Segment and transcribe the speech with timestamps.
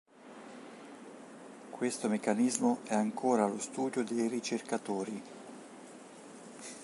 [1.69, 5.21] Questo meccanismo è ancora allo studio dei ricercatori.